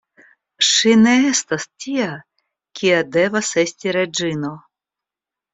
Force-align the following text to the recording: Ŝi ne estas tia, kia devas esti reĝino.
Ŝi 0.67 0.93
ne 1.01 1.11
estas 1.31 1.67
tia, 1.85 2.07
kia 2.81 3.05
devas 3.19 3.53
esti 3.65 3.97
reĝino. 3.99 4.55